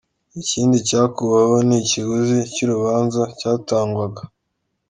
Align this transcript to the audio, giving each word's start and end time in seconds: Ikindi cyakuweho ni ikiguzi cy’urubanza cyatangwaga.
Ikindi 0.41 0.77
cyakuweho 0.87 1.55
ni 1.67 1.75
ikiguzi 1.81 2.37
cy’urubanza 2.53 3.21
cyatangwaga. 3.39 4.21